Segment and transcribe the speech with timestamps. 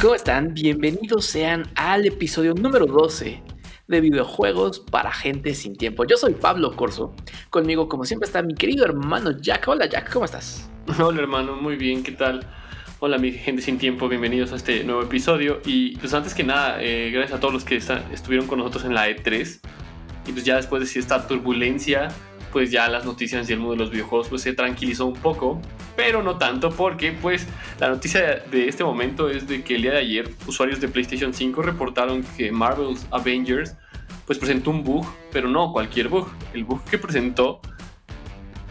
[0.00, 0.54] ¿cómo están?
[0.54, 3.42] Bienvenidos sean al episodio número 12
[3.88, 6.04] de videojuegos para gente sin tiempo.
[6.04, 7.14] Yo soy Pablo Corso.
[7.50, 9.66] Conmigo, como siempre, está mi querido hermano Jack.
[9.66, 10.70] Hola Jack, ¿cómo estás?
[11.00, 12.46] Hola hermano, muy bien, ¿qué tal?
[13.00, 15.60] Hola mi gente sin tiempo, bienvenidos a este nuevo episodio.
[15.64, 18.94] Y pues antes que nada, eh, gracias a todos los que estuvieron con nosotros en
[18.94, 19.60] la E3.
[20.26, 22.08] Y pues ya después de esta turbulencia
[22.52, 25.60] pues ya las noticias y el mundo de los videojuegos pues se tranquilizó un poco,
[25.98, 27.44] pero no tanto porque pues
[27.80, 31.34] la noticia de este momento es de que el día de ayer usuarios de PlayStation
[31.34, 33.74] 5 reportaron que Marvel's Avengers
[34.24, 36.28] pues presentó un bug, pero no cualquier bug.
[36.54, 37.60] El bug que presentó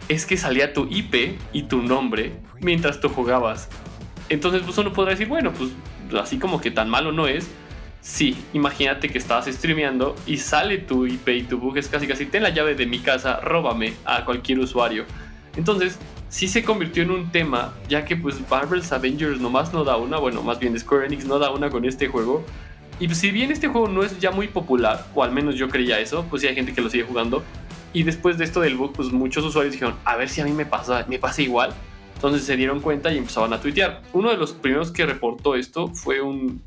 [0.08, 3.68] es que salía tu IP y tu nombre mientras tú jugabas.
[4.30, 5.68] Entonces pues uno podrá decir, bueno, pues
[6.18, 7.46] así como que tan malo no es,
[8.00, 12.24] Sí, imagínate que estás streameando y sale tu IP y tu bug es casi casi
[12.24, 15.04] ten la llave de mi casa, róbame a cualquier usuario.
[15.56, 15.98] Entonces,
[16.28, 20.18] sí se convirtió en un tema, ya que pues Marvel's Avengers nomás no da una,
[20.18, 22.44] bueno, más bien Square Enix no da una con este juego.
[23.00, 25.68] Y pues, si bien este juego no es ya muy popular, o al menos yo
[25.68, 27.42] creía eso, pues sí hay gente que lo sigue jugando.
[27.92, 30.52] Y después de esto del bug, pues muchos usuarios dijeron, a ver si a mí
[30.52, 31.72] me pasa, me pasa igual.
[32.14, 34.02] Entonces se dieron cuenta y empezaban a tuitear.
[34.12, 36.60] Uno de los primeros que reportó esto fue un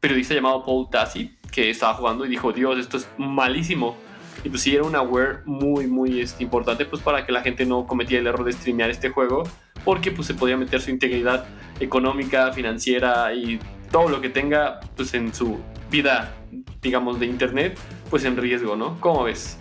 [0.00, 3.96] periodista llamado Paul Tassi que estaba jugando y dijo, Dios, esto es malísimo.
[4.44, 7.64] Y pues sí, era una aware muy, muy este, importante pues para que la gente
[7.64, 9.44] no cometiera el error de streamear este juego,
[9.84, 11.46] porque pues se podía meter su integridad
[11.80, 13.58] económica, financiera y
[13.90, 15.58] todo lo que tenga pues en su
[15.90, 16.34] vida,
[16.82, 17.78] digamos, de internet,
[18.10, 19.00] pues en riesgo, ¿no?
[19.00, 19.56] ¿Cómo ves?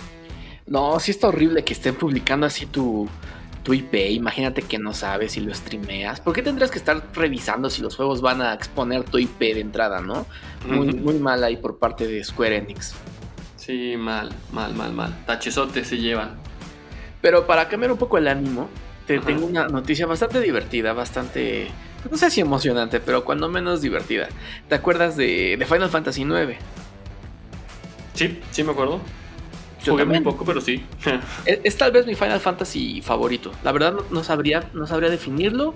[0.65, 3.07] No, sí está horrible que estén publicando así tu,
[3.63, 6.19] tu IP, imagínate que no sabes si lo streameas.
[6.19, 9.61] ¿Por qué tendrías que estar revisando si los juegos van a exponer tu IP de
[9.61, 10.25] entrada, no?
[10.67, 12.93] Muy, muy mal ahí por parte de Square Enix.
[13.65, 15.25] Sí, mal, mal, mal, mal.
[15.25, 16.31] Tachesotes se llevan.
[17.21, 18.67] Pero para cambiar un poco el ánimo,
[19.07, 21.69] te tengo una noticia bastante divertida, bastante.
[22.11, 24.27] No sé si emocionante, pero cuando menos divertida.
[24.67, 26.57] ¿Te acuerdas de, de Final Fantasy IX?
[28.13, 28.99] Sí, sí me acuerdo.
[29.85, 30.83] Jugué muy poco, pero sí.
[31.45, 33.53] es, tal vez mi Final Fantasy favorito.
[33.63, 35.73] La verdad no, sabría, no sabría definirlo,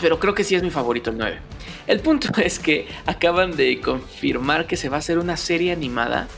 [0.00, 1.36] pero creo que sí es mi favorito el 9.
[1.88, 6.28] El punto es que acaban de confirmar que se va a hacer una serie animada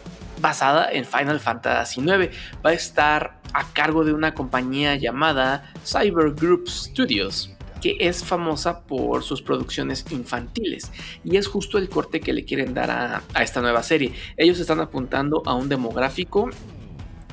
[0.40, 2.28] basada en Final Fantasy IX.
[2.64, 8.80] Va a estar a cargo de una compañía llamada Cyber Group Studios que es famosa
[8.80, 10.90] por sus producciones infantiles
[11.24, 14.12] y es justo el corte que le quieren dar a, esta nueva serie.
[14.36, 16.50] Ellos están apuntando a un demográfico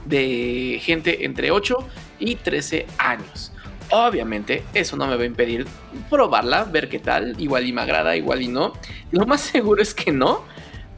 [0.06, 1.78] de gente entre 8
[2.20, 3.52] y 13 años.
[3.90, 5.68] Obviamente, eso no me va a impedir
[6.10, 8.74] probarla, ver qué tal, igual y me agrada, igual y no.
[9.12, 10.46] Lo más seguro es que no,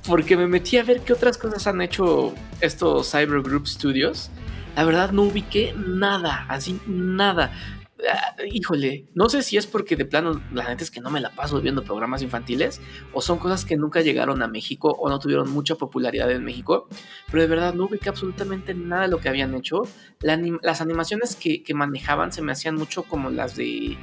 [0.07, 4.29] porque me metí a ver qué otras cosas han hecho estos Cyber Group Studios.
[4.75, 7.51] La verdad no ubiqué nada, así nada.
[8.11, 11.21] Ah, híjole, no sé si es porque de plano la gente es que no me
[11.21, 12.81] la paso viendo programas infantiles
[13.13, 16.89] o son cosas que nunca llegaron a México o no tuvieron mucha popularidad en México,
[17.31, 19.83] pero de verdad no ubiqué absolutamente nada de lo que habían hecho.
[20.22, 23.97] las animaciones que, manejaban se me hacían mucho como las de...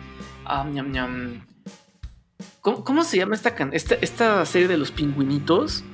[2.62, 5.84] ¿Cómo, se llama esta, esta, serie de los pingüinitos?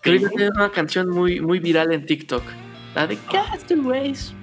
[0.00, 2.42] Creo que tiene una canción muy, muy viral en TikTok.
[2.94, 4.34] La de Castaways.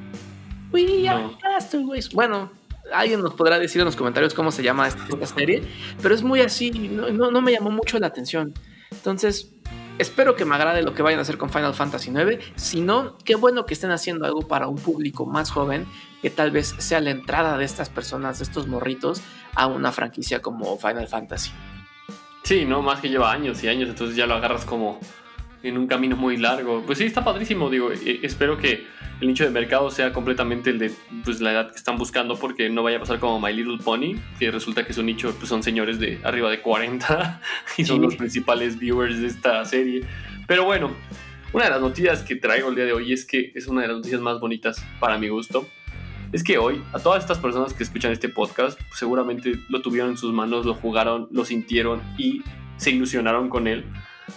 [2.13, 2.51] Bueno,
[2.93, 5.63] alguien nos podrá decir en los comentarios cómo se llama esta, serie,
[6.01, 8.53] pero es muy así, no, me llamó mucho la atención.
[8.91, 9.53] Entonces,
[9.97, 12.43] espero que me agrade lo que vayan a hacer con Final Fantasy IX.
[12.55, 15.85] Si no, qué bueno que estén haciendo algo para un público más joven,
[16.21, 19.21] que tal vez sea la entrada de estas personas, de estos morritos,
[19.55, 21.51] a una franquicia como Final Fantasy.
[22.43, 24.99] Sí, no, más que lleva años y años, entonces ya lo agarras como
[25.65, 26.83] en un camino muy largo.
[26.85, 28.85] Pues sí, está padrísimo, digo, eh, espero que
[29.21, 30.91] el nicho de mercado sea completamente el de
[31.23, 34.15] pues, la edad que están buscando, porque no vaya a pasar como My Little Pony,
[34.39, 37.41] que resulta que su nicho pues, son señores de arriba de 40
[37.77, 40.03] y son los principales viewers de esta serie.
[40.47, 40.91] Pero bueno,
[41.53, 43.87] una de las noticias que traigo el día de hoy es que es una de
[43.87, 45.67] las noticias más bonitas para mi gusto.
[46.31, 50.17] Es que hoy, a todas estas personas que escuchan este podcast, seguramente lo tuvieron en
[50.17, 52.41] sus manos, lo jugaron, lo sintieron y
[52.77, 53.85] se ilusionaron con él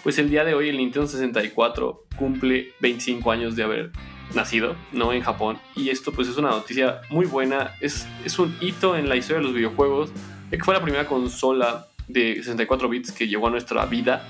[0.02, 3.92] pues el día de hoy el Nintendo 64 cumple 25 años de haber
[4.34, 5.12] nacido, ¿no?
[5.12, 5.58] En Japón.
[5.74, 9.38] Y esto pues es una noticia muy buena, es, es un hito en la historia
[9.38, 10.10] de los videojuegos,
[10.50, 14.26] ya que fue la primera consola de 64 bits que llegó a nuestra vida,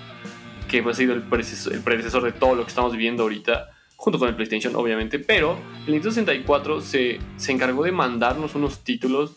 [0.69, 3.71] que pues, ha sido el predecesor, el predecesor de todo lo que estamos viviendo ahorita,
[3.97, 8.85] junto con el PlayStation obviamente, pero el Nintendo 64 se, se encargó de mandarnos unos
[8.85, 9.33] títulos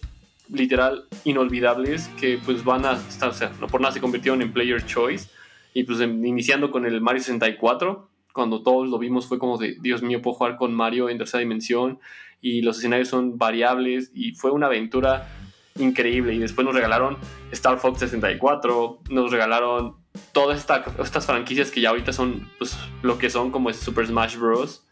[0.49, 4.51] literal inolvidables que pues van a estar, o sea, no por nada se convirtieron en
[4.51, 5.29] Player Choice
[5.73, 9.77] y pues em, iniciando con el Mario 64, cuando todos lo vimos fue como de,
[9.81, 11.99] Dios mío, puedo jugar con Mario en tercera dimensión
[12.41, 15.27] y los escenarios son variables y fue una aventura
[15.77, 16.33] increíble.
[16.33, 17.17] Y después nos regalaron
[17.51, 19.95] Star Fox 64, nos regalaron
[20.33, 24.85] todas estas franquicias que ya ahorita son pues, lo que son, como Super Smash Bros.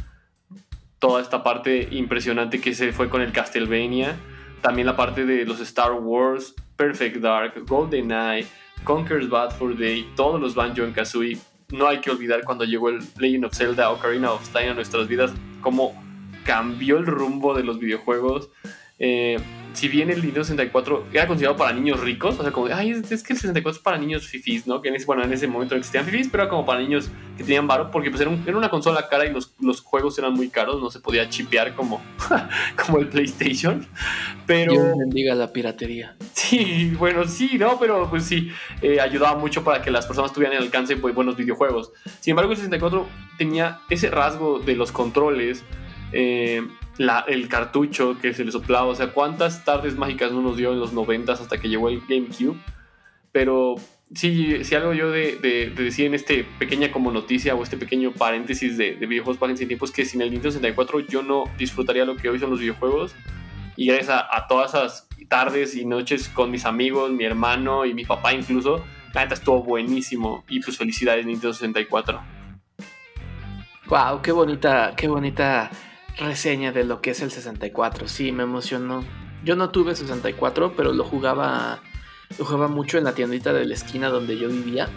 [0.99, 4.17] Toda esta parte impresionante que se fue con el Castlevania.
[4.61, 8.45] También la parte de los Star Wars, Perfect Dark, GoldenEye,
[8.83, 11.37] Conker's Bad for Day, todos los Banjo en Kazooie.
[11.71, 15.07] No hay que olvidar cuando llegó el Legend of Zelda Ocarina of Time a nuestras
[15.07, 15.31] vidas,
[15.61, 15.93] cómo
[16.43, 18.49] cambió el rumbo de los videojuegos.
[18.97, 19.39] Eh,
[19.73, 23.23] si bien el Nintendo 64 era considerado para niños ricos, o sea, como, ay, es,
[23.23, 24.81] que el 64 es para niños fifís, ¿no?
[24.81, 27.09] Que en ese, bueno, en ese momento no existían fifís, pero era como para niños
[27.37, 30.49] que tenían varo, porque pues era, una consola cara y los, los, juegos eran muy
[30.49, 32.01] caros, no se podía chipear como,
[32.85, 33.87] como el PlayStation.
[34.45, 34.71] Pero...
[34.73, 36.15] Dios bendiga la piratería.
[36.33, 37.79] Sí, bueno, sí, ¿no?
[37.79, 38.51] Pero pues sí,
[38.81, 41.91] eh, ayudaba mucho para que las personas tuvieran el alcance pues, buenos videojuegos.
[42.19, 43.07] Sin embargo, el 64
[43.37, 45.63] tenía ese rasgo de los controles.
[46.11, 46.63] Eh,
[47.27, 48.87] el cartucho que se le soplaba.
[48.87, 52.01] O sea, cuántas tardes mágicas no nos dio en los 90 hasta que llegó el
[52.01, 52.57] GameCube.
[53.31, 53.75] Pero
[54.13, 58.77] sí, si algo yo de, decir en este pequeña como noticia o este pequeño paréntesis
[58.77, 62.17] de, videojuegos para ese tiempo es que sin el Nintendo 64 yo no disfrutaría lo
[62.17, 63.15] que hoy son los videojuegos.
[63.77, 68.03] Y gracias a, todas esas tardes y noches con mis amigos, mi hermano y mi
[68.03, 70.43] papá incluso, la neta estuvo buenísimo.
[70.49, 72.19] Y pues felicidades Nintendo 64.
[73.87, 75.71] Wow, qué bonita, qué bonita
[76.19, 78.07] reseña de lo que es el 64.
[78.07, 79.03] Sí, me emocionó.
[79.43, 81.81] Yo no tuve 64, pero lo jugaba,
[82.37, 84.89] lo jugaba mucho en la tiendita de la esquina donde yo vivía.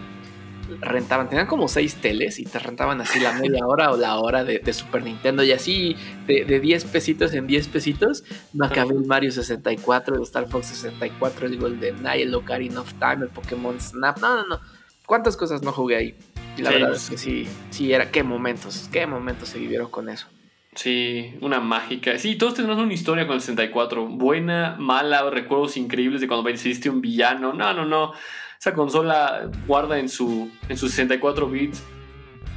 [0.80, 4.42] Rentaban, tenían como seis teles y te rentaban así la media hora o la hora
[4.42, 5.42] de, Super Nintendo.
[5.42, 5.96] Y así
[6.26, 10.66] de, de, 10 pesitos en 10 pesitos, me acabé el Mario 64, el Star Fox
[10.66, 14.18] 64, el Golden el Ocarina of Time, el Pokémon Snap.
[14.18, 14.60] No, no, no.
[15.06, 16.14] ¿Cuántas cosas no jugué ahí?
[16.56, 20.08] Y la verdad es que sí, sí, era qué momentos, qué momentos se vivieron con
[20.08, 20.26] eso.
[20.74, 22.18] Sí, una mágica.
[22.18, 24.06] Sí, todos tenemos una historia con el 64.
[24.06, 27.52] Buena, mala, recuerdos increíbles de cuando venciste un villano.
[27.52, 28.12] No, no, no.
[28.58, 31.82] Esa consola guarda en su en sus 64 bits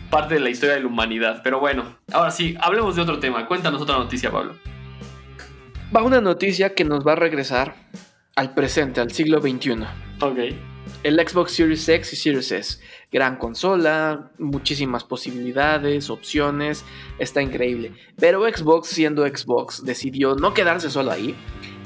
[0.10, 1.42] parte de la historia de la humanidad.
[1.44, 3.48] Pero bueno, ahora sí, hablemos de otro tema.
[3.48, 4.56] Cuéntanos otra noticia, Pablo.
[5.94, 7.76] Va una noticia que nos va a regresar
[8.36, 9.84] al presente, al siglo XXI.
[10.22, 10.40] Ok
[11.04, 12.80] el Xbox Series X y Series S.
[13.12, 16.84] Gran consola, muchísimas posibilidades, opciones,
[17.20, 17.94] está increíble.
[18.18, 21.36] Pero Xbox, siendo Xbox, decidió no quedarse solo ahí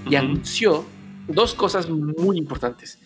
[0.09, 0.85] y anunció
[1.27, 2.99] dos cosas muy importantes.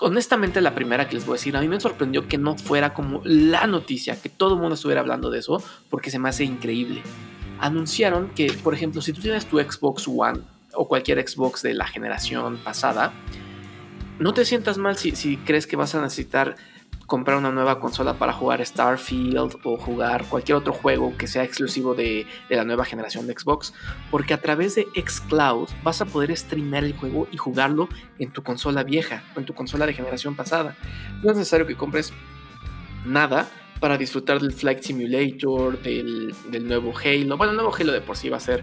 [0.00, 2.94] Honestamente, la primera que les voy a decir, a mí me sorprendió que no fuera
[2.94, 6.44] como la noticia, que todo el mundo estuviera hablando de eso, porque se me hace
[6.44, 7.02] increíble.
[7.60, 10.40] Anunciaron que, por ejemplo, si tú tienes tu Xbox One
[10.74, 13.12] o cualquier Xbox de la generación pasada,
[14.18, 16.56] no te sientas mal si, crees que vas a necesitar
[17.08, 21.94] comprar una nueva consola para jugar Starfield o jugar cualquier otro juego que sea exclusivo
[21.94, 23.72] de, la nueva generación de Xbox,
[24.10, 27.88] porque a través de Xcloud vas a poder streamear el juego y jugarlo
[28.18, 30.76] en tu consola vieja o en tu consola de generación pasada.
[31.22, 32.12] No es necesario que compres
[33.06, 33.48] nada
[33.80, 37.38] para disfrutar del Flight Simulator, del, del nuevo Halo.
[37.38, 38.62] Bueno, el nuevo Halo de por sí va a ser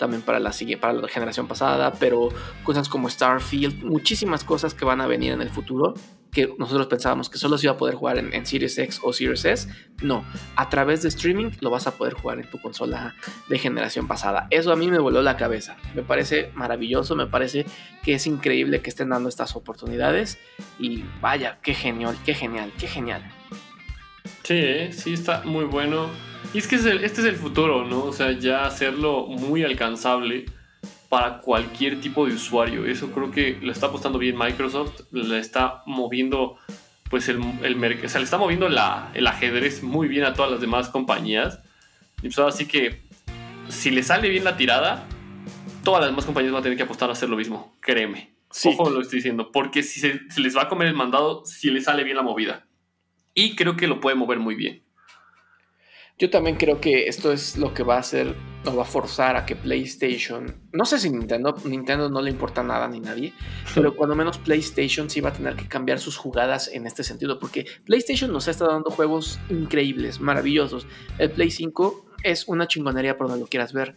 [0.00, 2.28] también para la, para la generación pasada, pero
[2.64, 5.94] cosas como Starfield, muchísimas cosas que van a venir en el futuro
[6.34, 9.44] que nosotros pensábamos que solo se iba a poder jugar en, Series X o Series
[9.44, 9.68] S.
[10.02, 10.24] No,
[10.56, 13.14] a través de streaming lo vas a poder jugar en tu consola
[13.48, 14.48] de generación pasada.
[14.50, 15.76] Eso a mí me voló la cabeza.
[15.94, 17.64] Me parece maravilloso, me parece
[18.02, 20.38] que es increíble que estén dando estas oportunidades.
[20.78, 23.22] Y vaya, qué genial, qué genial, qué genial.
[24.42, 24.92] Sí, ¿eh?
[24.92, 26.10] sí, está muy bueno.
[26.52, 28.04] Y es que este es el futuro, ¿no?
[28.04, 30.46] O sea, ya hacerlo muy alcanzable
[31.14, 32.86] para cualquier tipo de usuario.
[32.86, 36.58] Eso creo que lo está apostando bien Microsoft, le está moviendo
[37.08, 40.34] pues el, el mercado, o sea, le está moviendo la, el ajedrez muy bien a
[40.34, 41.60] todas las demás compañías.
[42.18, 43.04] Y pues así que
[43.68, 45.06] si le sale bien la tirada,
[45.84, 48.34] todas las demás compañías van a tener que apostar a hacer lo mismo, créeme.
[48.50, 48.70] Sí.
[48.70, 51.70] Ojo lo estoy diciendo, porque si se, se les va a comer el mandado, si
[51.70, 52.66] le sale bien la movida.
[53.34, 54.82] Y creo que lo puede mover muy bien.
[56.16, 59.36] Yo también creo que esto es lo que va a hacer o va a forzar
[59.36, 63.32] a que PlayStation, no sé si Nintendo, Nintendo no le importa nada ni nadie,
[63.74, 67.40] pero cuando menos PlayStation sí va a tener que cambiar sus jugadas en este sentido,
[67.40, 70.86] porque PlayStation nos está dando juegos increíbles, maravillosos.
[71.18, 73.96] El Play 5 es una chingonería por donde lo quieras ver.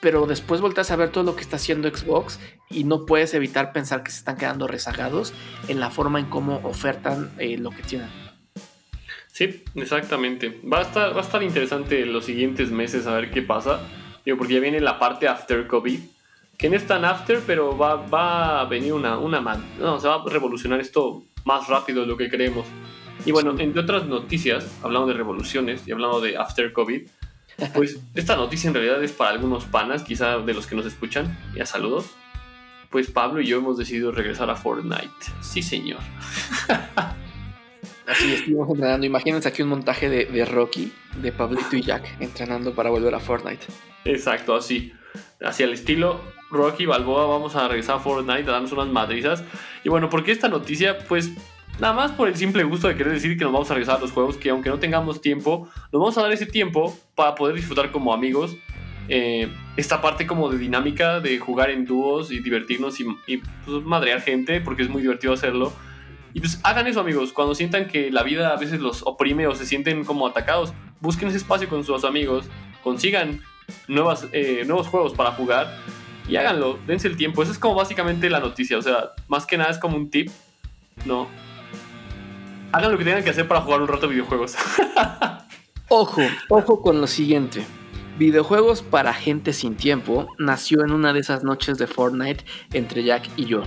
[0.00, 2.38] Pero después volteas a ver todo lo que está haciendo Xbox
[2.70, 5.32] y no puedes evitar pensar que se están quedando rezagados
[5.66, 8.27] en la forma en cómo ofertan eh, lo que tienen.
[9.38, 10.60] Sí, exactamente.
[10.64, 13.78] Va a estar, va a estar interesante los siguientes meses a ver qué pasa.
[14.24, 16.00] Digo, porque ya viene la parte after COVID.
[16.58, 19.40] Que no es tan after, pero va, va a venir una, una
[19.78, 22.66] No, se va a revolucionar esto más rápido de lo que creemos.
[23.24, 27.08] Y bueno, entre otras noticias, hablando de revoluciones y hablando de after COVID,
[27.74, 31.38] pues esta noticia en realidad es para algunos panas, quizá de los que nos escuchan.
[31.54, 32.10] Ya saludos.
[32.90, 35.12] pues Pablo y yo hemos decidido regresar a Fortnite.
[35.42, 36.00] Sí, señor.
[38.18, 39.06] Así estuvimos entrenando.
[39.06, 43.20] Imagínense aquí un montaje de, de, Rocky, de Pablito y Jack, entrenando para volver a
[43.20, 43.66] Fortnite.
[44.04, 44.92] Exacto, así.
[45.40, 46.20] Hacia el estilo
[46.50, 49.44] Rocky Balboa, vamos a regresar a Fortnite a darnos unas madrizas.
[49.84, 50.98] Y bueno, ¿por qué esta noticia?
[50.98, 51.30] Pues
[51.78, 54.00] nada más por el simple gusto de querer decir que nos vamos a regresar a
[54.00, 57.54] los juegos, que aunque no tengamos tiempo, nos vamos a dar ese tiempo para poder
[57.54, 58.56] disfrutar como amigos.
[59.08, 63.82] Eh, esta parte como de dinámica de jugar en dúos y divertirnos y, y pues,
[63.84, 65.72] madrear gente, porque es muy divertido hacerlo.
[66.34, 69.54] Y pues hagan eso amigos, cuando sientan que la vida a veces los oprime o
[69.54, 72.46] se sienten como atacados, busquen ese espacio con sus amigos,
[72.82, 73.42] consigan
[73.86, 75.74] nuevas, eh, nuevos juegos para jugar
[76.28, 77.42] y háganlo, dense el tiempo.
[77.42, 80.30] Esa es como básicamente la noticia, o sea, más que nada es como un tip,
[81.04, 81.28] ¿no?
[82.72, 84.56] Hagan lo que tengan que hacer para jugar un rato videojuegos.
[85.88, 87.64] ojo, ojo con lo siguiente.
[88.18, 93.30] Videojuegos para gente sin tiempo nació en una de esas noches de Fortnite entre Jack
[93.36, 93.62] y yo.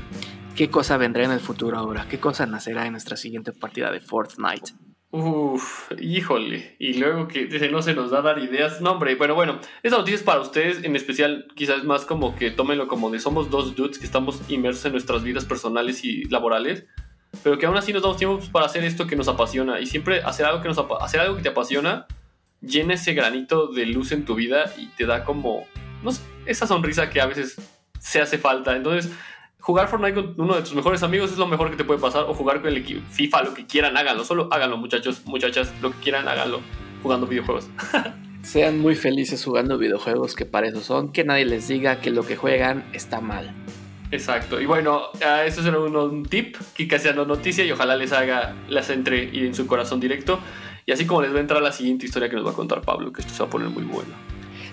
[0.55, 2.05] ¿Qué cosa vendrá en el futuro ahora?
[2.10, 4.74] ¿Qué cosa nacerá en nuestra siguiente partida de Fortnite?
[5.12, 6.75] Uf, híjole.
[6.79, 8.79] Y luego que no se nos da dar ideas.
[8.81, 9.60] No, hombre, bueno, bueno.
[9.84, 13.50] Esta noticia es para ustedes, en especial, quizás más como que tómenlo como de somos
[13.50, 16.86] dos dudes que estamos inmersos en nuestras vidas personales y laborales.
[17.43, 19.79] Pero que aún así nos damos tiempo para hacer esto que nos apasiona.
[19.79, 22.08] Y siempre hacer algo que, nos hacer algo que te apasiona
[22.62, 25.65] llena ese granito de luz en tu vida y te da como,
[26.03, 27.58] no sé, esa sonrisa que a veces
[28.00, 28.75] se hace falta.
[28.75, 29.12] Entonces,
[29.62, 32.25] jugar Fortnite con uno de tus mejores amigos es lo mejor que te puede pasar.
[32.27, 34.25] O jugar con el equipo FIFA, lo que quieran, háganlo.
[34.25, 36.62] Solo háganlo, muchachos, muchachas, lo que quieran, háganlo.
[37.01, 37.68] Jugando videojuegos.
[38.44, 41.12] Sean muy felices jugando videojuegos, que para eso son.
[41.12, 43.53] Que nadie les diga que lo que juegan está mal.
[44.12, 44.60] Exacto.
[44.60, 45.03] Y bueno,
[45.46, 49.46] eso es un, tip que casi no noticia y ojalá les haga, las entre y
[49.46, 50.39] en su corazón directo.
[50.86, 52.82] Y así como les va a entrar la siguiente historia que nos va a contar
[52.82, 54.13] Pablo, que esto se va a poner muy bueno.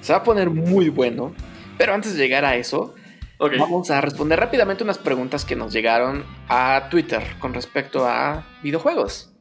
[0.00, 1.33] Se va a poner muy bueno.
[1.76, 2.95] Pero antes de llegar a eso,
[3.38, 9.33] Vamos a responder rápidamente unas preguntas que nos llegaron a Twitter con respecto a videojuegos.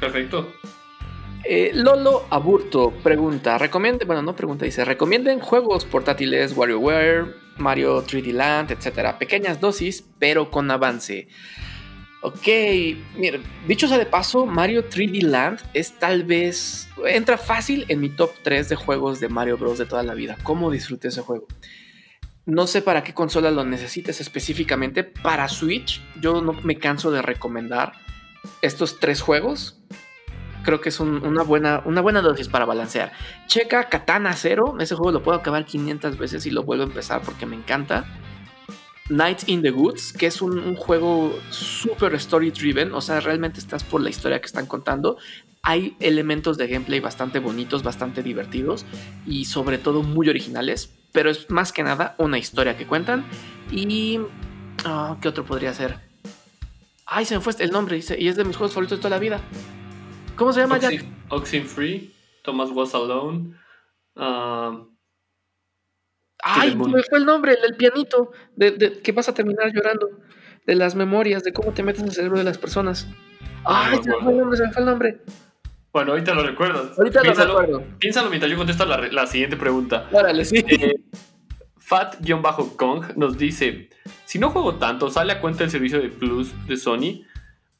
[0.00, 0.52] Perfecto.
[1.44, 8.32] Eh, Lolo Aburto pregunta, recomiende, bueno, no pregunta, dice, recomienden juegos portátiles WarioWare, Mario 3D
[8.32, 9.18] Land, etcétera.
[9.18, 11.28] Pequeñas dosis, pero con avance.
[12.22, 12.46] Ok,
[13.16, 18.08] mira, dicho sea de paso, Mario 3D Land es tal vez, entra fácil en mi
[18.08, 19.78] top 3 de juegos de Mario Bros.
[19.78, 20.38] de toda la vida.
[20.44, 21.48] ¿Cómo disfruté ese juego?
[22.44, 25.04] No sé para qué consola lo necesites específicamente.
[25.04, 27.92] Para Switch, yo no me canso de recomendar
[28.62, 29.78] estos tres juegos.
[30.64, 33.12] Creo que es una, buena, una buena dosis para balancear.
[33.46, 34.76] Checa Katana Zero.
[34.80, 38.06] Ese juego lo puedo acabar 500 veces y lo vuelvo a empezar porque me encanta.
[39.08, 43.84] Night in the Woods, que es un, juego super story driven, o sea, realmente estás
[43.84, 45.18] por la historia que están contando.
[45.62, 48.84] Hay elementos de gameplay bastante bonitos, bastante divertidos
[49.26, 53.24] y sobre todo muy originales pero es más que nada una historia que cuentan.
[53.70, 54.20] Y.
[54.84, 55.96] Ah, ¿Qué otro podría ser?
[57.06, 59.18] Ay, se me fue el nombre y es de mis juegos favoritos de toda la
[59.18, 59.40] vida.
[60.36, 61.04] ¿Cómo se llama Jack?
[61.66, 63.54] Free, Thomas Was Alone.
[64.16, 64.84] Ah,
[66.42, 70.08] Ay, se me fue el nombre, el, pianito, de, que vas a terminar llorando.
[70.66, 73.08] De las memorias, de cómo te metes en el cerebro de las personas.
[73.64, 75.20] Ay, se me fue el nombre, se me fue el nombre.
[75.92, 76.98] Bueno, ahorita lo recuerdas.
[76.98, 77.98] Ahorita piénsalo, lo recuerdo.
[77.98, 80.08] Piénsalo mientras yo contesto la, siguiente pregunta.
[80.10, 80.64] Órale, sí.
[80.66, 80.96] Eh,
[81.76, 83.90] Fat-Kong nos dice:
[84.24, 87.26] Si no juego tanto, ¿sale a cuenta el servicio de Plus de Sony?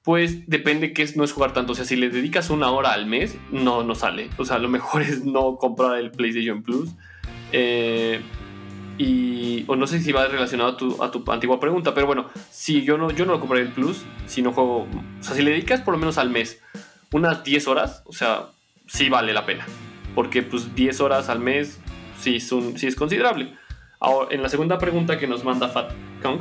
[0.02, 1.72] Pues depende que no es jugar tanto.
[1.72, 4.28] O sea, si le dedicas una hora al mes, no, no sale.
[4.36, 6.90] O sea, lo mejor es no comprar el PlayStation Plus.
[7.52, 8.20] Eh,
[8.98, 12.28] y o no sé si va relacionado a tu, a tu antigua pregunta, pero bueno,
[12.50, 15.42] si yo no, yo no lo compraré el Plus, si no juego, o sea, si
[15.42, 16.60] le dedicas por lo menos al mes
[17.12, 18.48] unas 10 horas, o sea,
[18.86, 19.66] sí vale la pena.
[20.14, 21.80] Porque pues 10 horas al mes
[22.18, 23.54] sí es, sí es considerable.
[24.00, 25.92] Ahora, en la segunda pregunta que nos manda Fat
[26.22, 26.40] Kong,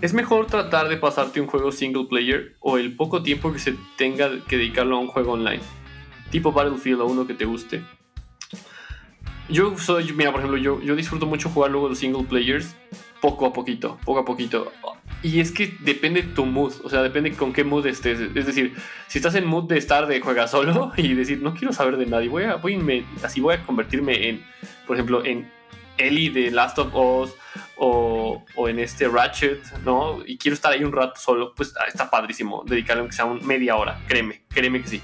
[0.00, 3.74] ¿es mejor tratar de pasarte un juego single player o el poco tiempo que se
[3.96, 5.60] tenga que dedicarlo a un juego online?
[6.30, 7.82] Tipo Battlefield o uno que te guste.
[9.48, 12.76] Yo soy, mira, por ejemplo, yo, yo disfruto mucho jugar luego los single players
[13.20, 14.70] poco a poquito, poco a poquito.
[15.22, 18.20] Y es que depende tu mood, o sea, depende con qué mood estés.
[18.20, 18.74] Es decir,
[19.08, 22.06] si estás en mood de estar de juega solo y decir, no quiero saber de
[22.06, 24.44] nadie, voy a, voy así voy a convertirme en,
[24.86, 25.50] por ejemplo, en
[25.98, 27.34] Ellie de Last of Us
[27.76, 30.20] o, o, en este Ratchet, ¿no?
[30.24, 33.44] Y quiero estar ahí un rato solo, pues ah, está padrísimo dedicarle aunque sea un
[33.44, 35.02] media hora, créeme, créeme que sí.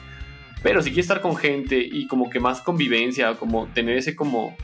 [0.62, 4.56] Pero si quieres estar con gente y como que más convivencia, como tener ese como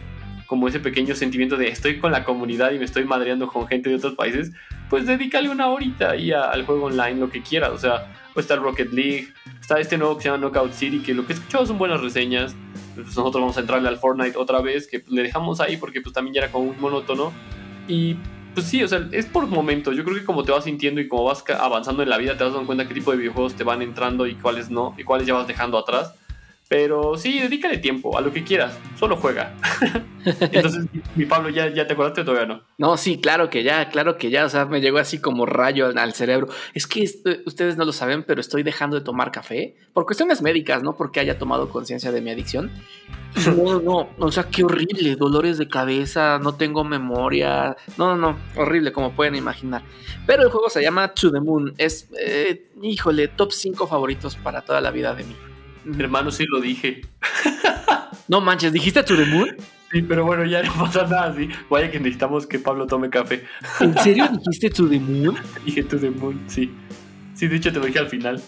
[0.47, 3.89] como ese pequeño sentimiento de estoy con la comunidad y me estoy madreando con gente
[3.89, 4.51] de otros países,
[4.91, 7.71] pues dedícale una horita ahí al juego online, lo que quieras.
[7.71, 9.29] O sea, pues está el Rocket League,
[9.61, 12.01] está este nuevo que se llama Knockout City, que lo que he escuchado son buenas
[12.01, 12.55] reseñas.
[12.95, 16.13] Pues nosotros vamos a entrarle al Fortnite otra vez, que le dejamos ahí porque pues
[16.13, 17.33] también ya era como un monótono.
[17.87, 18.17] Y
[18.53, 19.97] pues sí, o sea, es por momentos.
[19.97, 22.43] Yo creo que como te vas sintiendo y como vas avanzando en la vida, te
[22.43, 25.27] vas dando cuenta qué tipo de videojuegos te van entrando y cuáles no, y cuáles
[25.27, 26.15] ya vas dejando atrás.
[26.71, 29.57] Pero sí, dedícale tiempo a lo que quieras, solo juega.
[30.25, 30.87] Entonces,
[31.17, 32.63] mi Pablo, ¿ya, ¿ya te acordaste o todavía no?
[32.79, 35.89] No, sí, claro que ya, claro que ya, o sea, me llegó así como rayo
[35.89, 36.47] al, cerebro.
[36.73, 37.11] Es que
[37.45, 41.19] ustedes no lo saben, pero estoy dejando de tomar café por cuestiones médicas, no porque
[41.19, 42.71] haya tomado conciencia de mi adicción.
[43.47, 48.39] No, no, o sea, qué horrible, dolores de cabeza, no tengo memoria, no, no, no,
[48.55, 49.83] horrible, como pueden imaginar.
[50.25, 54.63] Pero el juego se llama To the Moon, es, eh, híjole, top 5 favoritos para
[54.63, 55.35] toda la vida de mí.
[55.85, 57.03] Mi hermano sí lo dije.
[58.29, 59.57] No manches, ¿dijiste To the Moon?
[59.91, 61.49] Sí, pero bueno, ya no pasa nada, sí.
[61.69, 63.45] Vaya que necesitamos que Pablo tome café.
[63.81, 65.37] ¿En serio dijiste To the Moon?
[65.65, 66.71] Dije To the Moon, sí.
[67.35, 68.41] Sí, de hecho te lo dije al final.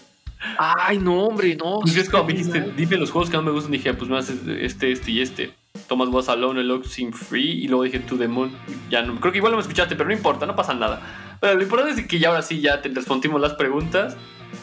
[0.57, 1.79] Ay, no, hombre, no.
[1.81, 3.71] Pues es como me dijiste, dime los juegos que no me gustan.
[3.71, 5.53] Dije, pues más este, este y este.
[5.87, 8.51] Thomas Was Alone, el Sin Free y luego dije To the Moon.
[8.89, 11.01] Ya no, creo que igual no me escuchaste, pero no importa, no pasa nada.
[11.41, 14.15] Pero lo importante es que ya ahora sí ya te respondimos las preguntas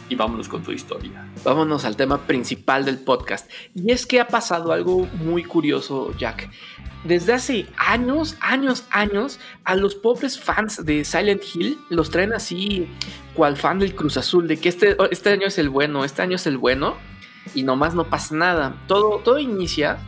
[0.09, 1.27] y vámonos con tu historia.
[1.45, 3.51] Vámonos al tema principal del podcast.
[3.75, 6.51] Y es que ha pasado algo muy curioso, Jack.
[7.05, 12.89] Desde hace años, años, años, a los pobres fans de Silent Hill los traen así,
[13.35, 16.37] cual fan del Cruz Azul, de que este, este año es el bueno, este año
[16.37, 16.97] es el bueno,
[17.55, 18.77] y nomás no pasa nada.
[18.87, 19.99] Todo, todo inicia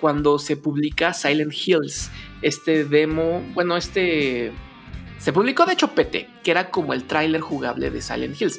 [0.00, 2.10] cuando se publica Silent Hills,
[2.42, 4.52] este demo, bueno, este...
[5.18, 8.58] Se publicó de hecho PT, que era como el tráiler jugable de Silent Hills.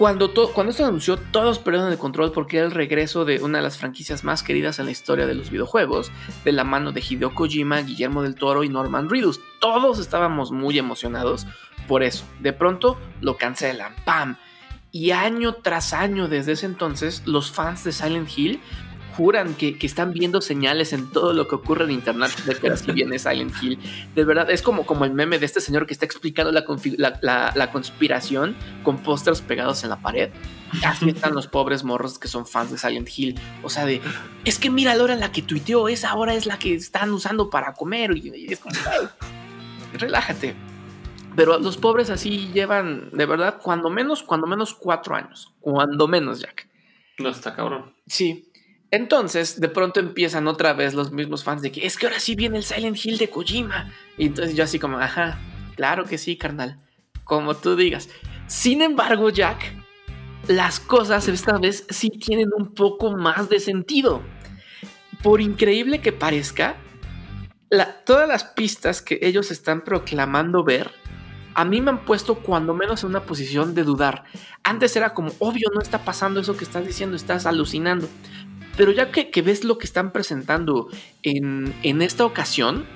[0.00, 3.64] Cuando, cuando esto anunció, todos perdieron el control porque era el regreso de una de
[3.64, 6.10] las franquicias más queridas en la historia de los videojuegos,
[6.42, 9.42] de la mano de Hideo Kojima, Guillermo del Toro y Norman Reedus.
[9.60, 11.46] Todos estábamos muy emocionados
[11.86, 12.24] por eso.
[12.38, 14.38] De pronto lo cancelan, ¡pam!
[14.90, 18.58] Y año tras año desde ese entonces, los fans de Silent Hill
[19.20, 22.90] juran que, están viendo señales en todo lo que ocurre en internet de que así
[22.90, 23.78] viene Silent Hill.
[24.14, 27.70] De verdad, es como, como el meme de este señor que está explicando la, la,
[27.70, 30.30] conspiración con pósters pegados en la pared.
[30.86, 33.38] Así están los pobres morros que son fans de Silent Hill.
[33.62, 34.00] O sea, de
[34.46, 37.10] es que mira la hora en la que tuiteó, esa hora es la que están
[37.10, 38.16] usando para comer.
[38.16, 38.74] Y, es como,
[39.98, 40.56] relájate.
[41.36, 45.52] Pero los pobres así llevan, de verdad, cuando menos, cuando menos cuatro años.
[45.60, 46.70] Cuando menos, Jack.
[47.18, 47.92] No está cabrón.
[48.06, 48.49] Sí.
[48.90, 52.34] Entonces, de pronto empiezan otra vez los mismos fans de que es que ahora sí
[52.34, 53.92] viene el Silent Hill de Kojima.
[54.18, 55.38] Y entonces yo así como, ajá,
[55.76, 56.80] claro que sí, carnal.
[57.24, 58.08] Como tú digas.
[58.48, 59.62] Sin embargo, Jack,
[60.48, 64.22] las cosas esta vez sí tienen un poco más de sentido.
[65.22, 66.76] Por increíble que parezca,
[68.04, 70.90] todas las pistas que ellos están proclamando ver,
[71.54, 74.24] a mí me han puesto cuando menos en una posición de dudar.
[74.64, 78.08] Antes era como, obvio, no está pasando eso que estás diciendo, estás alucinando.
[78.76, 80.88] Pero ya que, ves lo que están presentando
[81.22, 82.86] en, esta ocasión,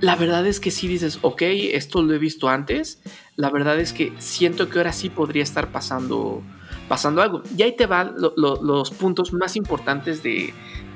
[0.00, 3.00] la verdad es que sí dices, ok, esto lo he visto antes.
[3.36, 6.42] La verdad es que siento que ahora sí podría estar pasando,
[6.88, 7.42] pasando algo.
[7.56, 10.52] Y ahí te van los puntos más importantes de,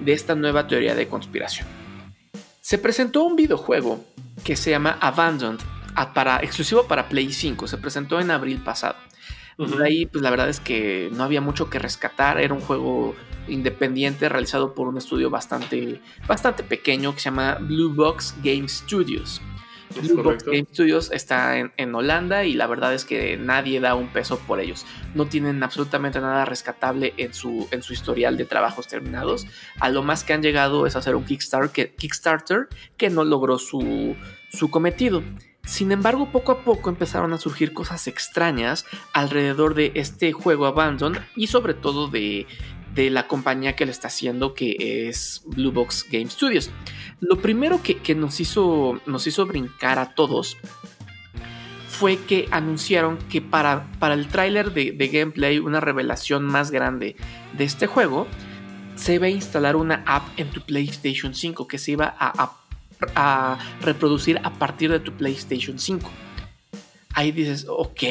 [0.07, 1.67] esta nueva teoría de conspiración.
[2.61, 4.05] Se presentó un videojuego
[4.45, 5.61] que se llama Abandoned,
[6.15, 7.67] para, exclusivo para Play 5.
[7.67, 8.97] Se presentó en abril pasado.
[9.83, 12.41] Ahí, pues la verdad es que no había mucho que rescatar.
[12.41, 13.15] Era un juego
[13.49, 19.41] independiente realizado por un estudio bastante, bastante pequeño que se llama Blue Box Game Studios.
[20.01, 24.09] Blue Box Game Studios está en, Holanda y la verdad es que nadie da un
[24.09, 24.87] peso por ellos.
[25.15, 29.47] No tienen absolutamente nada rescatable en su, en su historial de trabajos terminados.
[29.81, 33.59] A lo más que han llegado es hacer un Kickstarter que, Kickstarter que no logró
[33.59, 34.17] su,
[34.51, 35.23] su cometido.
[35.64, 41.18] Sin embargo, poco a poco empezaron a surgir cosas extrañas alrededor de este juego Abandon
[41.37, 42.46] y sobre todo de,
[42.94, 46.70] de la compañía que lo está haciendo, que es Blue Box Game Studios.
[47.20, 50.57] Lo primero que, nos, hizo, nos hizo brincar a todos
[51.88, 57.16] fue que anunciaron que para, para el tráiler de, gameplay, una revelación más grande
[57.57, 58.27] de este juego,
[58.96, 62.62] se iba a instalar una app en tu PlayStation 5 que se iba a, a
[63.81, 66.11] reproducir a partir de tu PlayStation 5.
[67.15, 68.03] Ahí dices, ok,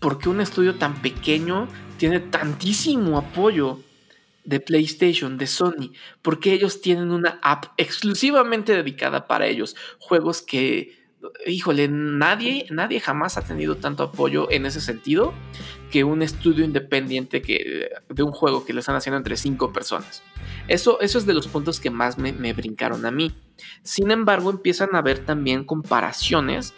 [0.00, 3.80] ¿por qué un estudio tan pequeño tiene tantísimo apoyo
[4.44, 9.76] de PlayStation, de Sony, porque ellos tienen una app exclusivamente dedicada para ellos.
[9.98, 11.01] Juegos que,
[11.46, 15.32] híjole, nadie, nadie jamás ha tenido tanto apoyo en ese sentido
[15.90, 20.22] que un estudio independiente que, de un juego que lo están haciendo entre cinco personas.
[20.68, 23.34] Eso, eso es de los puntos que más me, me brincaron a mí.
[23.82, 26.74] Sin embargo, empiezan a haber también comparaciones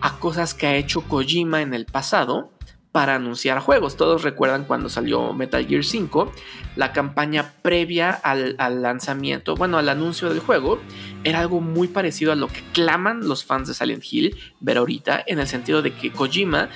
[0.00, 2.55] a cosas que ha hecho Kojima en el pasado
[2.96, 3.98] para anunciar juegos.
[3.98, 6.32] Todos recuerdan cuando salió Metal Gear 5,
[6.76, 10.78] la campaña previa al, lanzamiento, bueno, al anuncio del juego,
[11.22, 15.22] era algo muy parecido a lo que claman los fans de Silent Hill ver ahorita,
[15.26, 16.70] en el sentido de que Kojima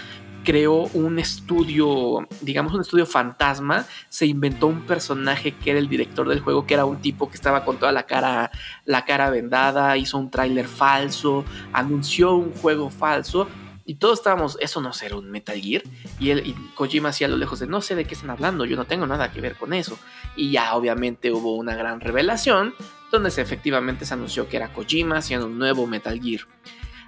[0.44, 6.28] creó un estudio, digamos un estudio fantasma, se inventó un personaje que era el director
[6.28, 8.50] del juego, que era un tipo que estaba con toda la cara,
[8.84, 13.48] la cara vendada, hizo un tráiler falso, anunció un juego falso.
[13.90, 15.82] Y todos estábamos, eso no será un Metal Gear.
[16.20, 18.64] Y, él, y Kojima hacía a lo lejos de, no sé de qué están hablando,
[18.64, 19.98] yo no tengo nada que ver con eso.
[20.36, 22.72] Y ya obviamente hubo una gran revelación,
[23.10, 26.42] donde se efectivamente se anunció que era Kojima haciendo un nuevo Metal Gear.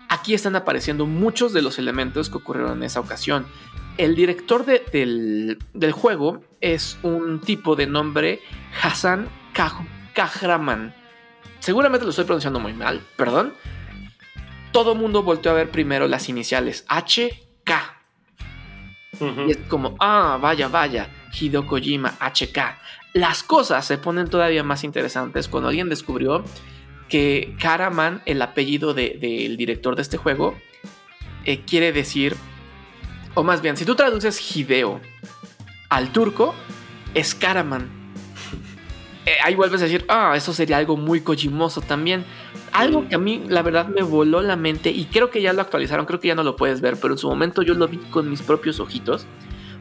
[0.08, 3.46] Aquí están apareciendo muchos de los elementos que ocurrieron en esa ocasión.
[3.96, 5.56] El director del,
[5.92, 8.40] juego es un tipo de nombre
[8.82, 9.28] Hassan
[10.14, 10.92] Kahraman.
[11.60, 13.54] Seguramente lo estoy pronunciando muy mal, perdón.
[14.72, 17.72] Todo mundo volteó a ver primero las iniciales HK.
[19.46, 21.08] Y es como, ah, vaya, vaya,
[21.38, 22.78] Hideo Kojima HK.
[23.12, 26.42] Las cosas se ponen todavía más interesantes cuando alguien descubrió
[27.08, 30.56] que Karaman, el apellido del director de este juego,
[31.44, 32.35] eh, quiere decir,
[33.35, 34.98] o más bien, si tú traduces Hideo
[35.90, 36.54] al turco,
[37.14, 37.90] es Karaman.
[39.24, 42.24] Eh, ahí vuelves a decir, ah, eso sería algo muy kojimoso también.
[42.72, 45.61] Algo que a mí, la verdad, me voló la mente y creo que ya lo
[45.61, 47.98] actualizaron, creo que ya no lo puedes ver, pero en su momento yo lo vi
[47.98, 49.26] con mis propios ojitos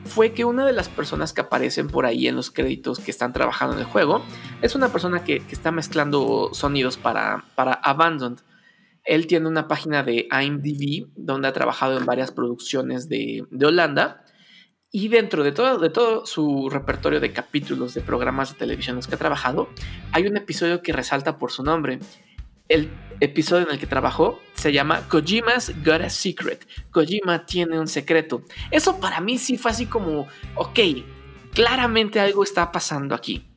[0.05, 3.33] fue que una de las personas que aparecen por ahí en los créditos que están
[3.33, 4.23] trabajando en el juego
[4.61, 8.39] es una persona que, está mezclando sonidos para, para Abandoned.
[9.03, 14.23] Él tiene una página de IMDb donde ha trabajado en varias producciones de, Holanda.
[14.93, 19.15] Y dentro de todo, de todo su repertorio de capítulos de programas de televisión que
[19.15, 19.69] ha trabajado,
[20.11, 21.99] hay un episodio que resalta por su nombre
[22.71, 26.67] el episodio en el que trabajó se llama Kojima's Got a Secret.
[26.91, 28.43] Kojima tiene un secreto.
[28.71, 30.79] Eso para mí sí fue así como, ok,
[31.53, 33.47] claramente algo está pasando aquí.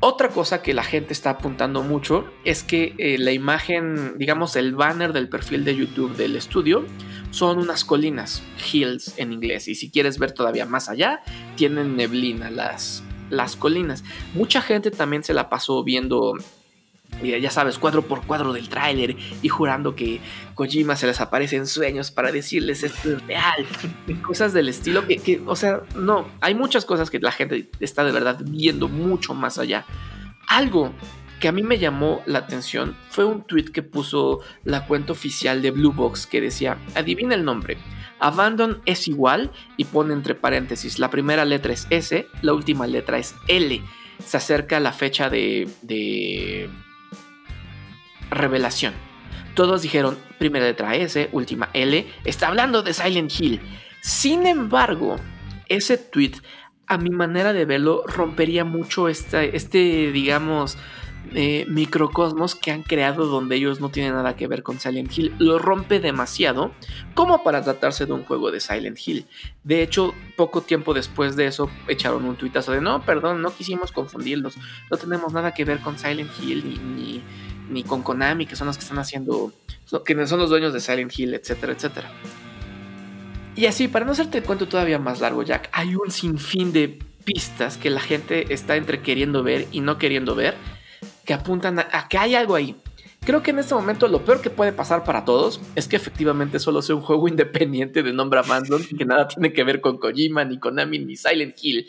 [0.00, 4.74] Otra cosa que la gente está apuntando mucho es que eh, la imagen, digamos, el
[4.74, 6.84] banner del perfil de YouTube del estudio
[7.30, 8.42] son unas colinas,
[8.72, 9.68] hills en inglés.
[9.68, 11.20] Y si quieres ver todavía más allá,
[11.54, 14.02] tienen neblina las, las colinas.
[14.34, 16.34] Mucha gente también se la pasó viendo
[17.22, 20.20] ya sabes, cuadro por cuadro del tráiler y jurando que
[20.54, 23.66] Kojima se les aparece en sueños para decirles esto es real.
[24.22, 28.12] Cosas del estilo que, o sea, no, hay muchas cosas que la gente está de
[28.12, 29.84] verdad viendo mucho más allá.
[30.48, 30.92] Algo
[31.42, 35.60] que a mí me llamó la atención fue un tweet que puso la cuenta oficial
[35.60, 37.78] de Blue Box que decía, adivina el nombre.
[38.20, 43.18] Abandon es igual y pone entre paréntesis, la primera letra es S, la última letra
[43.18, 43.82] es L.
[44.24, 46.70] Se acerca la fecha de
[48.34, 48.94] revelación.
[49.54, 53.60] Todos dijeron primera letra S, última L, está hablando de Silent Hill.
[54.00, 55.16] Sin embargo,
[55.68, 56.32] ese tweet,
[56.86, 60.78] a mi manera de verlo, rompería mucho este, este digamos,
[61.34, 65.34] eh, microcosmos que han creado donde ellos no tienen nada que ver con Silent Hill.
[65.38, 66.72] Lo rompe demasiado
[67.14, 69.26] como para tratarse de un juego de Silent Hill.
[69.64, 73.92] De hecho, poco tiempo después de eso echaron un tuitazo de no, perdón, no quisimos
[73.92, 74.56] confundirlos.
[74.90, 77.22] No tenemos nada que ver con Silent Hill ni ni
[77.82, 79.52] con Konami, que son los que están haciendo,
[80.04, 82.10] que son los dueños de Silent Hill, etcétera, etcétera.
[83.54, 86.98] Y así, para no hacerte el cuento todavía más largo, Jack, hay un sinfín de
[87.24, 90.54] pistas que la gente está entre queriendo ver y no queriendo ver,
[91.24, 92.76] que apuntan a, que hay algo ahí.
[93.24, 96.58] Creo que en este momento lo peor que puede pasar para todos es que efectivamente
[96.58, 100.44] solo sea un juego independiente de nombre Abandon que nada tiene que ver con Kojima,
[100.44, 101.88] ni Konami, ni Silent Hill.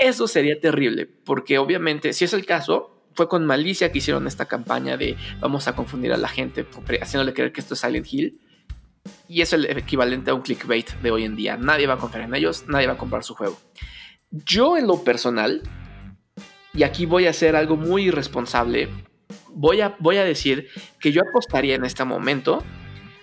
[0.00, 4.44] Eso sería terrible, porque obviamente, si es el caso, fue con malicia que hicieron esta
[4.44, 6.66] campaña de vamos a confundir a la gente
[7.00, 8.40] haciéndole creer que esto es Silent Hill.
[9.28, 11.56] Y es el equivalente a un clickbait de hoy en día.
[11.56, 13.58] Nadie va a confiar en ellos, nadie va a comprar su juego.
[14.30, 15.62] Yo en lo personal,
[16.74, 18.88] y aquí voy a hacer algo muy irresponsable,
[19.48, 20.68] voy a, voy a decir
[21.00, 22.62] que yo apostaría en este momento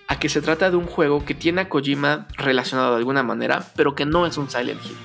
[0.08, 3.66] a que se trata de un juego que tiene a Kojima relacionado de alguna manera,
[3.76, 4.98] pero que no es un Silent Hill.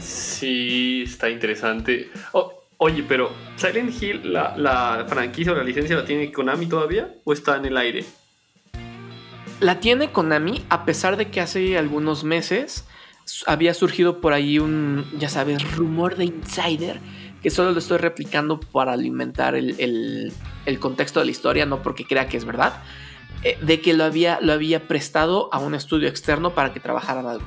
[0.00, 2.10] Sí, está interesante.
[2.32, 7.32] Oh, Oye, pero Silent Hill, la, franquicia o la licencia la tiene Konami todavía o
[7.32, 8.04] está en el aire?
[9.60, 12.86] La tiene Konami a pesar de que hace algunos meses
[13.46, 17.00] había surgido por ahí un, ya sabes, rumor de insider
[17.42, 20.32] que solo lo estoy replicando para alimentar el,
[20.80, 22.82] contexto de la historia, no porque crea que es verdad,
[23.42, 27.26] eh, de que lo había, lo había prestado a un estudio externo para que trabajaran
[27.26, 27.44] algo.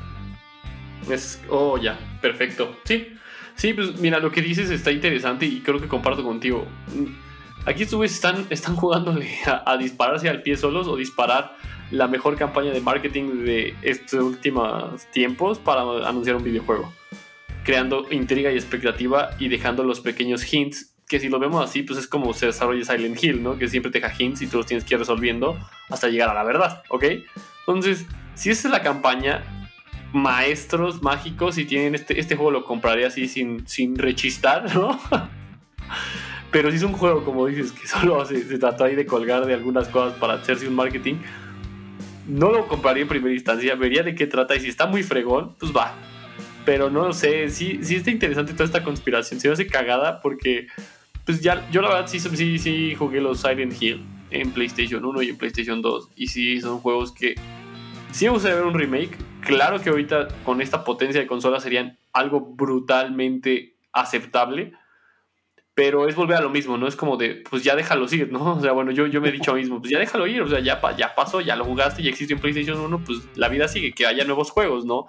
[1.09, 2.75] Es, oh, ya, perfecto.
[2.83, 3.16] Sí,
[3.57, 6.65] Sí, pues mira, lo que dices está interesante y creo que comparto contigo.
[7.65, 11.57] Aquí estos están, están jugándole a, a, dispararse al pie solos o disparar
[11.91, 16.93] la mejor campaña de marketing de estos últimos tiempos para anunciar un videojuego.
[17.63, 21.99] Creando intriga y expectativa y dejando los pequeños hints que si lo vemos así, pues
[21.99, 23.57] es como se desarrolla Silent Hill, ¿no?
[23.57, 25.57] Que siempre te deja hints y tú los tienes que ir resolviendo
[25.89, 27.05] hasta llegar a la verdad, ¿ok?
[27.65, 29.43] Entonces, si esa es la campaña,
[30.17, 34.99] maestros mágicos, y tienen este, este juego lo compraría así sin, sin rechistar, ¿no?
[36.51, 39.45] Pero si es un juego, como dices, que solo se, se trató ahí de colgar
[39.45, 41.15] de algunas cosas para hacerse un marketing,
[42.27, 45.55] no lo compraría en primera instancia, vería de qué trata y si está muy fregón,
[45.59, 45.93] pues va.
[46.65, 50.67] Pero no sé, sí, sí está interesante toda esta conspiración, se me hace cagada porque
[51.27, 54.01] pues ya, yo la verdad sí, sí, sí jugué los Silent Hill
[54.31, 56.11] en PlayStation 1 y en PlayStation 2.
[56.15, 57.35] Y sí, son juegos que
[58.11, 59.17] si me gustaría ver un remake.
[59.47, 64.73] Claro que ahorita con esta potencia de consola serían algo brutalmente aceptable.
[65.73, 66.87] Pero es volver a lo mismo, ¿no?
[66.87, 68.53] Es como de, pues ya déjalo ir, ¿no?
[68.57, 70.59] O sea, bueno, yo, yo me he dicho mismo, pues ya déjalo ir, o sea,
[70.59, 73.93] ya, ya pasó, ya lo jugaste, ya existe en PlayStation 1, pues la vida sigue,
[73.93, 75.05] que haya nuevos juegos, ¿no?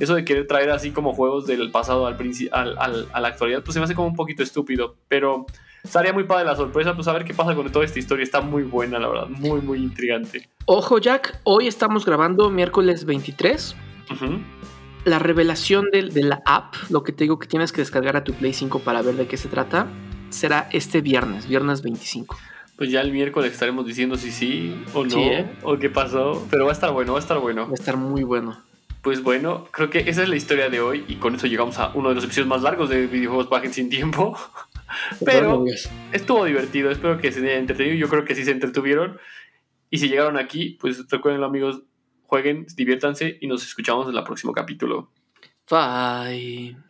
[0.00, 2.16] eso de querer traer así como juegos del pasado al,
[2.52, 4.96] al, al, a la actualidad, pues se me hace como un poquito estúpido.
[5.08, 5.46] Pero
[5.82, 8.22] estaría muy padre la sorpresa, pues a ver qué pasa con toda esta historia.
[8.22, 10.48] Está muy buena, la verdad, muy, muy intrigante.
[10.66, 13.76] Ojo, Jack, hoy estamos grabando miércoles 23.
[15.04, 18.24] La revelación de, de, la app, lo que te digo que tienes que descargar a
[18.24, 19.86] tu Play 5 para ver de qué se trata,
[20.30, 22.36] será este viernes, viernes 25.
[22.76, 25.46] Pues ya el miércoles estaremos diciendo si sí o no, ¿eh?
[25.62, 27.66] o qué pasó, pero va a estar bueno, va a estar bueno.
[27.66, 28.56] Va a estar muy bueno.
[29.02, 31.90] Pues bueno, creo que esa es la historia de hoy y con eso llegamos a
[31.94, 34.34] uno de los episodios más largos de videojuegos Bajen sin tiempo.
[35.24, 35.64] Pero
[36.12, 37.96] estuvo divertido, espero que se hayan entretenido.
[37.96, 39.18] Yo creo que sí se entretuvieron.
[39.90, 41.82] Y si llegaron aquí, pues recuerden amigos,
[42.22, 45.10] jueguen, diviértanse y nos escuchamos en el próximo capítulo.
[45.68, 46.89] Bye.